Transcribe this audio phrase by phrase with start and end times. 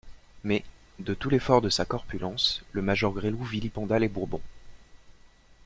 [0.43, 0.63] Mais,
[0.97, 4.41] de tout l'effort de sa corpulence, le major Gresloup vilipenda les Bourbons.